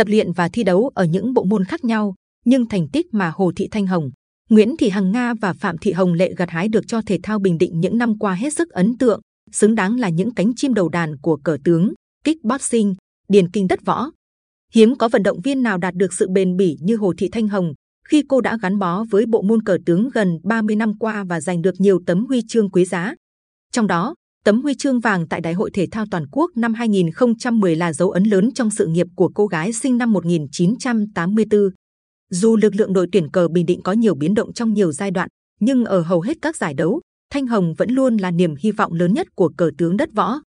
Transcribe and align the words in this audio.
tập 0.00 0.08
luyện 0.08 0.32
và 0.32 0.48
thi 0.48 0.62
đấu 0.62 0.90
ở 0.94 1.04
những 1.04 1.34
bộ 1.34 1.44
môn 1.44 1.64
khác 1.64 1.84
nhau, 1.84 2.14
nhưng 2.44 2.68
thành 2.68 2.88
tích 2.88 3.06
mà 3.14 3.32
Hồ 3.34 3.52
Thị 3.56 3.68
Thanh 3.70 3.86
Hồng, 3.86 4.10
Nguyễn 4.50 4.76
Thị 4.76 4.88
Hằng 4.88 5.12
Nga 5.12 5.34
và 5.40 5.52
Phạm 5.52 5.78
Thị 5.78 5.92
Hồng 5.92 6.12
Lệ 6.12 6.34
gặt 6.36 6.50
hái 6.50 6.68
được 6.68 6.84
cho 6.86 7.00
thể 7.06 7.18
thao 7.22 7.38
Bình 7.38 7.58
Định 7.58 7.80
những 7.80 7.98
năm 7.98 8.18
qua 8.18 8.34
hết 8.34 8.54
sức 8.54 8.70
ấn 8.70 8.98
tượng, 8.98 9.20
xứng 9.52 9.74
đáng 9.74 9.98
là 9.98 10.08
những 10.08 10.34
cánh 10.34 10.52
chim 10.56 10.74
đầu 10.74 10.88
đàn 10.88 11.16
của 11.18 11.36
cờ 11.36 11.56
tướng, 11.64 11.92
kickboxing, 12.24 12.94
điền 13.28 13.50
kinh 13.50 13.68
đất 13.68 13.84
võ. 13.84 14.10
Hiếm 14.74 14.96
có 14.96 15.08
vận 15.08 15.22
động 15.22 15.40
viên 15.40 15.62
nào 15.62 15.78
đạt 15.78 15.94
được 15.94 16.12
sự 16.12 16.28
bền 16.30 16.56
bỉ 16.56 16.76
như 16.80 16.96
Hồ 16.96 17.12
Thị 17.18 17.28
Thanh 17.32 17.48
Hồng 17.48 17.72
khi 18.08 18.22
cô 18.28 18.40
đã 18.40 18.58
gắn 18.62 18.78
bó 18.78 19.04
với 19.10 19.26
bộ 19.26 19.42
môn 19.42 19.62
cờ 19.62 19.78
tướng 19.86 20.08
gần 20.14 20.38
30 20.44 20.76
năm 20.76 20.98
qua 20.98 21.24
và 21.24 21.40
giành 21.40 21.62
được 21.62 21.74
nhiều 21.78 22.00
tấm 22.06 22.26
huy 22.26 22.42
chương 22.48 22.70
quý 22.70 22.84
giá. 22.84 23.14
Trong 23.72 23.86
đó, 23.86 24.14
tấm 24.44 24.62
huy 24.62 24.74
chương 24.74 25.00
vàng 25.00 25.28
tại 25.28 25.40
Đại 25.40 25.52
hội 25.52 25.70
thể 25.74 25.86
thao 25.90 26.06
toàn 26.10 26.26
quốc 26.32 26.50
năm 26.56 26.74
2010 26.74 27.76
là 27.76 27.92
dấu 27.92 28.10
ấn 28.10 28.24
lớn 28.24 28.50
trong 28.54 28.70
sự 28.70 28.86
nghiệp 28.86 29.06
của 29.16 29.30
cô 29.34 29.46
gái 29.46 29.72
sinh 29.72 29.98
năm 29.98 30.12
1984. 30.12 31.60
Dù 32.30 32.56
lực 32.56 32.74
lượng 32.74 32.92
đội 32.92 33.06
tuyển 33.12 33.30
cờ 33.30 33.48
Bình 33.48 33.66
Định 33.66 33.82
có 33.82 33.92
nhiều 33.92 34.14
biến 34.14 34.34
động 34.34 34.52
trong 34.52 34.74
nhiều 34.74 34.92
giai 34.92 35.10
đoạn, 35.10 35.28
nhưng 35.60 35.84
ở 35.84 36.00
hầu 36.00 36.20
hết 36.20 36.36
các 36.42 36.56
giải 36.56 36.74
đấu, 36.74 37.00
Thanh 37.32 37.46
Hồng 37.46 37.74
vẫn 37.78 37.90
luôn 37.90 38.16
là 38.16 38.30
niềm 38.30 38.54
hy 38.60 38.70
vọng 38.70 38.92
lớn 38.92 39.14
nhất 39.14 39.26
của 39.34 39.50
cờ 39.56 39.70
tướng 39.78 39.96
đất 39.96 40.08
võ. 40.14 40.40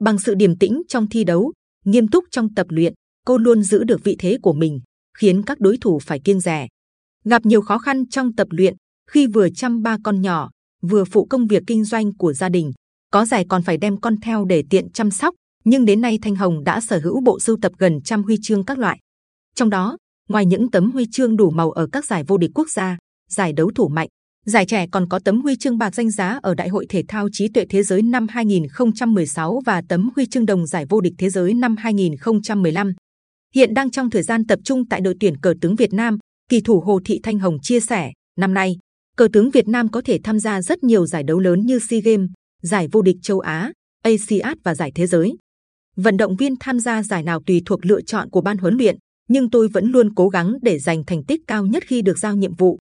Bằng 0.00 0.18
sự 0.18 0.34
điềm 0.34 0.58
tĩnh 0.58 0.82
trong 0.88 1.08
thi 1.08 1.24
đấu, 1.24 1.52
nghiêm 1.84 2.08
túc 2.08 2.24
trong 2.30 2.54
tập 2.54 2.66
luyện, 2.70 2.94
cô 3.26 3.38
luôn 3.38 3.62
giữ 3.62 3.84
được 3.84 4.04
vị 4.04 4.16
thế 4.18 4.38
của 4.42 4.52
mình, 4.52 4.80
khiến 5.18 5.42
các 5.42 5.60
đối 5.60 5.76
thủ 5.80 5.98
phải 5.98 6.20
kiêng 6.24 6.40
dè. 6.40 6.66
Gặp 7.24 7.46
nhiều 7.46 7.60
khó 7.60 7.78
khăn 7.78 8.08
trong 8.08 8.32
tập 8.34 8.48
luyện, 8.50 8.74
khi 9.10 9.26
vừa 9.26 9.48
chăm 9.50 9.82
ba 9.82 9.96
con 10.04 10.20
nhỏ, 10.20 10.50
vừa 10.82 11.04
phụ 11.04 11.26
công 11.30 11.46
việc 11.46 11.62
kinh 11.66 11.84
doanh 11.84 12.16
của 12.16 12.32
gia 12.32 12.48
đình, 12.48 12.72
có 13.12 13.24
giải 13.24 13.44
còn 13.48 13.62
phải 13.62 13.76
đem 13.76 14.00
con 14.00 14.16
theo 14.20 14.44
để 14.44 14.64
tiện 14.70 14.90
chăm 14.92 15.10
sóc. 15.10 15.34
Nhưng 15.64 15.84
đến 15.84 16.00
nay 16.00 16.18
Thanh 16.22 16.36
Hồng 16.36 16.64
đã 16.64 16.80
sở 16.80 17.00
hữu 17.04 17.20
bộ 17.20 17.40
sưu 17.40 17.56
tập 17.62 17.72
gần 17.78 18.00
trăm 18.04 18.22
huy 18.22 18.36
chương 18.42 18.64
các 18.64 18.78
loại. 18.78 18.98
Trong 19.54 19.70
đó, 19.70 19.96
ngoài 20.28 20.46
những 20.46 20.70
tấm 20.70 20.90
huy 20.90 21.06
chương 21.12 21.36
đủ 21.36 21.50
màu 21.50 21.70
ở 21.70 21.86
các 21.92 22.04
giải 22.04 22.24
vô 22.24 22.36
địch 22.38 22.50
quốc 22.54 22.70
gia, 22.70 22.98
giải 23.30 23.52
đấu 23.52 23.70
thủ 23.74 23.88
mạnh, 23.88 24.08
giải 24.46 24.66
trẻ 24.66 24.86
còn 24.92 25.08
có 25.08 25.18
tấm 25.24 25.40
huy 25.42 25.56
chương 25.56 25.78
bạc 25.78 25.94
danh 25.94 26.10
giá 26.10 26.38
ở 26.42 26.54
Đại 26.54 26.68
hội 26.68 26.86
thể 26.88 27.02
thao 27.08 27.28
trí 27.32 27.48
tuệ 27.48 27.64
thế 27.70 27.82
giới 27.82 28.02
năm 28.02 28.26
2016 28.28 29.60
và 29.66 29.82
tấm 29.88 30.10
huy 30.16 30.26
chương 30.26 30.46
đồng 30.46 30.66
giải 30.66 30.86
vô 30.88 31.00
địch 31.00 31.14
thế 31.18 31.30
giới 31.30 31.54
năm 31.54 31.76
2015. 31.76 32.92
Hiện 33.54 33.74
đang 33.74 33.90
trong 33.90 34.10
thời 34.10 34.22
gian 34.22 34.46
tập 34.46 34.58
trung 34.64 34.88
tại 34.88 35.00
đội 35.00 35.14
tuyển 35.20 35.36
cờ 35.36 35.54
tướng 35.60 35.76
Việt 35.76 35.92
Nam, 35.92 36.18
kỳ 36.48 36.60
thủ 36.60 36.80
Hồ 36.80 37.00
Thị 37.04 37.20
Thanh 37.22 37.38
Hồng 37.38 37.58
chia 37.62 37.80
sẻ, 37.80 38.12
năm 38.38 38.54
nay 38.54 38.76
cờ 39.16 39.28
tướng 39.32 39.50
Việt 39.50 39.68
Nam 39.68 39.88
có 39.88 40.02
thể 40.04 40.18
tham 40.24 40.38
gia 40.38 40.62
rất 40.62 40.84
nhiều 40.84 41.06
giải 41.06 41.22
đấu 41.22 41.38
lớn 41.38 41.66
như 41.66 41.78
SEA 41.78 42.00
Games, 42.00 42.30
giải 42.62 42.88
vô 42.92 43.02
địch 43.02 43.16
châu 43.22 43.40
Á, 43.40 43.72
ASEAN 44.02 44.58
và 44.64 44.74
giải 44.74 44.92
thế 44.94 45.06
giới. 45.06 45.36
Vận 45.96 46.16
động 46.16 46.36
viên 46.36 46.54
tham 46.60 46.80
gia 46.80 47.02
giải 47.02 47.22
nào 47.22 47.40
tùy 47.46 47.62
thuộc 47.66 47.86
lựa 47.86 48.00
chọn 48.00 48.30
của 48.30 48.40
ban 48.40 48.58
huấn 48.58 48.76
luyện, 48.76 48.96
nhưng 49.28 49.50
tôi 49.50 49.68
vẫn 49.68 49.90
luôn 49.90 50.14
cố 50.14 50.28
gắng 50.28 50.54
để 50.62 50.78
giành 50.78 51.04
thành 51.04 51.24
tích 51.24 51.40
cao 51.46 51.66
nhất 51.66 51.82
khi 51.86 52.02
được 52.02 52.18
giao 52.18 52.36
nhiệm 52.36 52.54
vụ. 52.54 52.78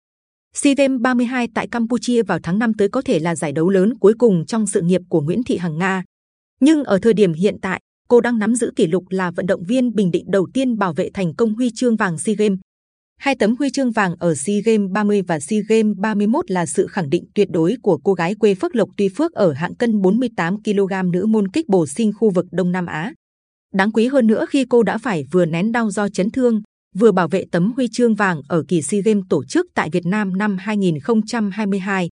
SEA 0.56 0.74
Games 0.78 1.02
32 1.02 1.48
tại 1.54 1.68
Campuchia 1.68 2.24
vào 2.24 2.40
tháng 2.44 2.60
5 2.60 2.74
tới 2.74 2.90
có 2.90 3.02
thể 3.02 3.20
là 3.20 3.36
giải 3.36 3.52
đấu 3.52 3.70
lớn 3.70 3.98
cuối 4.00 4.14
cùng 4.20 4.46
trong 4.46 4.68
sự 4.68 4.82
nghiệp 4.82 5.02
của 5.10 5.22
Nguyễn 5.22 5.44
Thị 5.44 5.58
Hằng 5.58 5.78
Nga. 5.78 6.04
Nhưng 6.60 6.84
ở 6.84 7.00
thời 7.02 7.14
điểm 7.14 7.34
hiện 7.34 7.56
tại, 7.62 7.82
cô 8.08 8.22
đang 8.22 8.40
nắm 8.40 8.56
giữ 8.56 8.72
kỷ 8.76 8.88
lục 8.88 9.04
là 9.10 9.32
vận 9.32 9.46
động 9.46 9.64
viên 9.64 9.96
Bình 9.96 10.12
Định 10.12 10.26
đầu 10.28 10.48
tiên 10.54 10.78
bảo 10.78 10.94
vệ 10.94 11.10
thành 11.14 11.36
công 11.36 11.56
huy 11.56 11.72
chương 11.76 11.96
vàng 11.96 12.18
SEA 12.18 12.36
Games. 12.36 12.60
Hai 13.20 13.36
tấm 13.36 13.56
huy 13.60 13.70
chương 13.70 13.92
vàng 13.92 14.16
ở 14.20 14.36
SEA 14.36 14.56
Games 14.66 14.92
30 14.92 15.22
và 15.22 15.40
SEA 15.40 15.60
Games 15.70 15.98
31 15.98 16.52
là 16.52 16.66
sự 16.66 16.88
khẳng 16.88 17.10
định 17.10 17.24
tuyệt 17.36 17.48
đối 17.52 17.76
của 17.82 17.98
cô 18.04 18.14
gái 18.14 18.36
quê 18.36 18.56
Phước 18.56 18.76
Lộc 18.76 18.90
Tuy 18.98 19.10
Phước 19.10 19.34
ở 19.34 19.54
hạng 19.54 19.76
cân 19.76 20.02
48 20.02 20.64
kg 20.64 21.12
nữ 21.12 21.26
môn 21.26 21.48
kích 21.48 21.70
bổ 21.70 21.88
sinh 21.88 22.12
khu 22.20 22.30
vực 22.30 22.46
Đông 22.52 22.72
Nam 22.72 22.86
Á. 22.86 23.14
Đáng 23.74 23.92
quý 23.92 24.08
hơn 24.08 24.28
nữa 24.28 24.46
khi 24.50 24.66
cô 24.70 24.84
đã 24.84 24.98
phải 24.98 25.24
vừa 25.32 25.46
nén 25.46 25.72
đau 25.72 25.92
do 25.92 26.10
chấn 26.10 26.32
thương, 26.32 26.62
vừa 26.96 27.12
bảo 27.12 27.28
vệ 27.28 27.46
tấm 27.52 27.72
huy 27.76 27.88
chương 27.92 28.16
vàng 28.16 28.42
ở 28.48 28.64
kỳ 28.68 28.82
SEA 28.82 29.02
Games 29.06 29.24
tổ 29.30 29.46
chức 29.46 29.66
tại 29.76 29.90
Việt 29.90 30.06
Nam 30.06 30.38
năm 30.38 30.58
2022. 30.60 32.10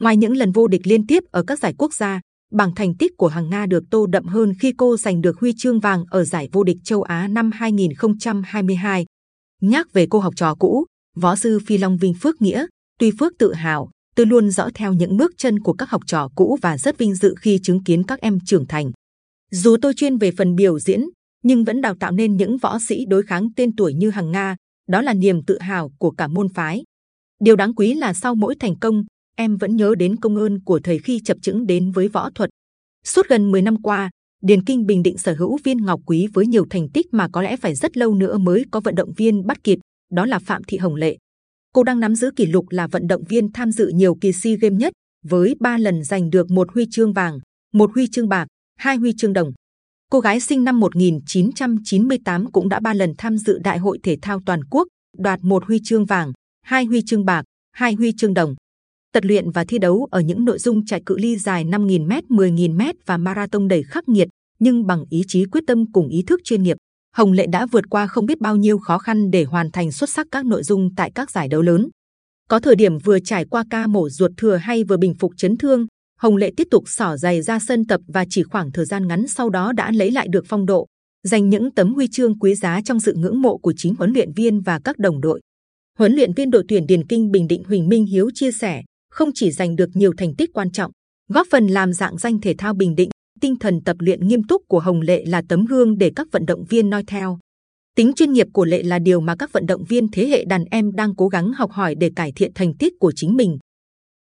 Ngoài 0.00 0.16
những 0.16 0.36
lần 0.36 0.52
vô 0.52 0.66
địch 0.66 0.86
liên 0.86 1.06
tiếp 1.06 1.22
ở 1.30 1.42
các 1.46 1.58
giải 1.58 1.74
quốc 1.78 1.94
gia, 1.94 2.20
bảng 2.52 2.74
thành 2.74 2.96
tích 2.96 3.12
của 3.16 3.28
Hằng 3.28 3.50
Nga 3.50 3.66
được 3.66 3.84
tô 3.90 4.06
đậm 4.06 4.24
hơn 4.24 4.52
khi 4.60 4.72
cô 4.76 4.96
giành 4.96 5.20
được 5.20 5.38
huy 5.40 5.52
chương 5.56 5.80
vàng 5.80 6.04
ở 6.10 6.24
giải 6.24 6.48
vô 6.52 6.64
địch 6.64 6.78
châu 6.84 7.02
Á 7.02 7.28
năm 7.28 7.50
2022. 7.54 9.04
Nhắc 9.64 9.92
về 9.92 10.06
cô 10.10 10.18
học 10.18 10.34
trò 10.36 10.54
cũ, 10.54 10.84
võ 11.16 11.36
sư 11.36 11.58
Phi 11.66 11.78
Long 11.78 11.96
Vinh 11.96 12.14
Phước 12.14 12.42
Nghĩa, 12.42 12.66
tuy 12.98 13.10
Phước 13.18 13.32
tự 13.38 13.52
hào, 13.54 13.90
tôi 14.16 14.26
luôn 14.26 14.50
dõi 14.50 14.70
theo 14.74 14.92
những 14.92 15.16
bước 15.16 15.32
chân 15.36 15.60
của 15.60 15.72
các 15.72 15.90
học 15.90 16.02
trò 16.06 16.28
cũ 16.34 16.58
và 16.62 16.78
rất 16.78 16.98
vinh 16.98 17.14
dự 17.14 17.34
khi 17.40 17.58
chứng 17.62 17.84
kiến 17.84 18.02
các 18.02 18.20
em 18.20 18.38
trưởng 18.46 18.66
thành. 18.66 18.92
Dù 19.50 19.76
tôi 19.82 19.94
chuyên 19.94 20.18
về 20.18 20.30
phần 20.38 20.56
biểu 20.56 20.78
diễn, 20.78 21.04
nhưng 21.42 21.64
vẫn 21.64 21.80
đào 21.80 21.94
tạo 22.00 22.12
nên 22.12 22.36
những 22.36 22.58
võ 22.58 22.78
sĩ 22.88 23.04
đối 23.08 23.22
kháng 23.22 23.48
tên 23.56 23.76
tuổi 23.76 23.94
như 23.94 24.10
Hằng 24.10 24.32
Nga, 24.32 24.56
đó 24.88 25.02
là 25.02 25.14
niềm 25.14 25.44
tự 25.46 25.58
hào 25.60 25.90
của 25.98 26.10
cả 26.10 26.28
môn 26.28 26.48
phái. 26.48 26.82
Điều 27.40 27.56
đáng 27.56 27.74
quý 27.74 27.94
là 27.94 28.14
sau 28.14 28.34
mỗi 28.34 28.54
thành 28.60 28.78
công, 28.78 29.04
em 29.36 29.56
vẫn 29.56 29.76
nhớ 29.76 29.94
đến 29.98 30.16
công 30.16 30.36
ơn 30.36 30.64
của 30.64 30.80
thầy 30.84 30.98
khi 30.98 31.20
chập 31.24 31.36
chững 31.42 31.66
đến 31.66 31.90
với 31.90 32.08
võ 32.08 32.30
thuật. 32.34 32.50
Suốt 33.04 33.26
gần 33.28 33.50
10 33.50 33.62
năm 33.62 33.82
qua, 33.82 34.10
Điền 34.46 34.64
Kinh 34.64 34.86
Bình 34.86 35.02
Định 35.02 35.18
sở 35.18 35.34
hữu 35.38 35.58
viên 35.64 35.84
ngọc 35.84 36.00
quý 36.06 36.28
với 36.34 36.46
nhiều 36.46 36.66
thành 36.70 36.88
tích 36.88 37.14
mà 37.14 37.28
có 37.28 37.42
lẽ 37.42 37.56
phải 37.56 37.74
rất 37.74 37.96
lâu 37.96 38.14
nữa 38.14 38.38
mới 38.38 38.64
có 38.70 38.80
vận 38.80 38.94
động 38.94 39.12
viên 39.16 39.46
bắt 39.46 39.64
kịp, 39.64 39.78
đó 40.12 40.26
là 40.26 40.38
Phạm 40.38 40.62
Thị 40.64 40.78
Hồng 40.78 40.94
Lệ. 40.94 41.16
Cô 41.74 41.82
đang 41.82 42.00
nắm 42.00 42.14
giữ 42.14 42.30
kỷ 42.36 42.46
lục 42.46 42.66
là 42.70 42.86
vận 42.86 43.06
động 43.06 43.24
viên 43.28 43.52
tham 43.52 43.72
dự 43.72 43.88
nhiều 43.88 44.14
kỳ 44.20 44.32
SEA 44.32 44.56
Games 44.60 44.80
nhất, 44.80 44.92
với 45.24 45.54
3 45.60 45.78
lần 45.78 46.04
giành 46.04 46.30
được 46.30 46.50
một 46.50 46.72
huy 46.74 46.86
chương 46.90 47.12
vàng, 47.12 47.38
một 47.72 47.90
huy 47.94 48.06
chương 48.06 48.28
bạc, 48.28 48.46
hai 48.76 48.96
huy 48.96 49.12
chương 49.16 49.32
đồng. 49.32 49.52
Cô 50.10 50.20
gái 50.20 50.40
sinh 50.40 50.64
năm 50.64 50.80
1998 50.80 52.52
cũng 52.52 52.68
đã 52.68 52.80
ba 52.80 52.94
lần 52.94 53.12
tham 53.18 53.38
dự 53.38 53.58
Đại 53.58 53.78
hội 53.78 53.98
thể 54.02 54.16
thao 54.22 54.40
toàn 54.46 54.60
quốc, 54.70 54.88
đoạt 55.18 55.40
một 55.42 55.64
huy 55.66 55.80
chương 55.84 56.04
vàng, 56.04 56.32
hai 56.62 56.84
huy 56.84 57.02
chương 57.06 57.24
bạc, 57.24 57.44
hai 57.72 57.94
huy 57.94 58.12
chương 58.16 58.34
đồng. 58.34 58.54
Tập 59.14 59.24
luyện 59.26 59.50
và 59.50 59.64
thi 59.64 59.78
đấu 59.78 60.08
ở 60.10 60.20
những 60.20 60.44
nội 60.44 60.58
dung 60.58 60.84
chạy 60.84 61.02
cự 61.06 61.18
ly 61.18 61.36
dài 61.36 61.64
5.000m, 61.64 62.22
10.000m 62.28 62.92
và 63.06 63.16
marathon 63.16 63.68
đầy 63.68 63.82
khắc 63.82 64.08
nghiệt, 64.08 64.28
nhưng 64.58 64.86
bằng 64.86 65.04
ý 65.10 65.22
chí 65.28 65.44
quyết 65.44 65.60
tâm 65.66 65.92
cùng 65.92 66.08
ý 66.08 66.22
thức 66.26 66.40
chuyên 66.44 66.62
nghiệp, 66.62 66.76
Hồng 67.16 67.32
Lệ 67.32 67.46
đã 67.46 67.66
vượt 67.66 67.84
qua 67.90 68.06
không 68.06 68.26
biết 68.26 68.40
bao 68.40 68.56
nhiêu 68.56 68.78
khó 68.78 68.98
khăn 68.98 69.30
để 69.30 69.44
hoàn 69.44 69.70
thành 69.70 69.92
xuất 69.92 70.10
sắc 70.10 70.26
các 70.30 70.46
nội 70.46 70.62
dung 70.62 70.94
tại 70.96 71.10
các 71.14 71.30
giải 71.30 71.48
đấu 71.48 71.62
lớn. 71.62 71.88
Có 72.48 72.60
thời 72.60 72.76
điểm 72.76 72.98
vừa 72.98 73.18
trải 73.20 73.44
qua 73.44 73.64
ca 73.70 73.86
mổ 73.86 74.08
ruột 74.08 74.30
thừa 74.36 74.56
hay 74.56 74.84
vừa 74.84 74.96
bình 74.96 75.14
phục 75.18 75.32
chấn 75.36 75.56
thương, 75.56 75.86
Hồng 76.20 76.36
Lệ 76.36 76.50
tiếp 76.56 76.68
tục 76.70 76.84
xỏ 76.86 77.16
giày 77.16 77.42
ra 77.42 77.58
sân 77.58 77.84
tập 77.86 78.00
và 78.08 78.24
chỉ 78.30 78.42
khoảng 78.42 78.72
thời 78.72 78.84
gian 78.84 79.08
ngắn 79.08 79.28
sau 79.28 79.50
đó 79.50 79.72
đã 79.72 79.90
lấy 79.90 80.10
lại 80.10 80.26
được 80.30 80.44
phong 80.48 80.66
độ, 80.66 80.86
giành 81.24 81.50
những 81.50 81.70
tấm 81.70 81.94
huy 81.94 82.08
chương 82.08 82.38
quý 82.38 82.54
giá 82.54 82.80
trong 82.84 83.00
sự 83.00 83.14
ngưỡng 83.16 83.42
mộ 83.42 83.58
của 83.58 83.72
chính 83.76 83.94
huấn 83.94 84.12
luyện 84.12 84.32
viên 84.32 84.60
và 84.60 84.80
các 84.84 84.98
đồng 84.98 85.20
đội. 85.20 85.40
Huấn 85.98 86.12
luyện 86.12 86.32
viên 86.32 86.50
đội 86.50 86.64
tuyển 86.68 86.86
Điền 86.86 87.06
Kinh 87.06 87.30
Bình 87.30 87.46
Định 87.48 87.64
Huỳnh 87.64 87.88
Minh 87.88 88.06
Hiếu 88.06 88.30
chia 88.34 88.52
sẻ, 88.52 88.82
không 89.14 89.30
chỉ 89.34 89.50
giành 89.50 89.76
được 89.76 89.88
nhiều 89.94 90.12
thành 90.16 90.34
tích 90.34 90.50
quan 90.54 90.70
trọng, 90.70 90.90
góp 91.28 91.46
phần 91.50 91.66
làm 91.66 91.92
dạng 91.92 92.18
danh 92.18 92.40
thể 92.40 92.54
thao 92.58 92.74
Bình 92.74 92.94
Định, 92.94 93.10
tinh 93.40 93.58
thần 93.58 93.80
tập 93.84 93.96
luyện 93.98 94.28
nghiêm 94.28 94.42
túc 94.42 94.62
của 94.68 94.80
Hồng 94.80 95.00
Lệ 95.00 95.24
là 95.26 95.42
tấm 95.48 95.64
gương 95.64 95.98
để 95.98 96.12
các 96.16 96.26
vận 96.32 96.46
động 96.46 96.64
viên 96.68 96.90
noi 96.90 97.04
theo. 97.06 97.38
Tính 97.96 98.12
chuyên 98.16 98.32
nghiệp 98.32 98.46
của 98.52 98.64
Lệ 98.64 98.82
là 98.82 98.98
điều 98.98 99.20
mà 99.20 99.36
các 99.38 99.52
vận 99.52 99.66
động 99.66 99.84
viên 99.84 100.08
thế 100.12 100.26
hệ 100.26 100.44
đàn 100.44 100.64
em 100.64 100.92
đang 100.92 101.14
cố 101.16 101.28
gắng 101.28 101.52
học 101.52 101.70
hỏi 101.70 101.94
để 101.94 102.10
cải 102.16 102.32
thiện 102.32 102.52
thành 102.54 102.74
tích 102.74 102.92
của 103.00 103.12
chính 103.16 103.36
mình. 103.36 103.58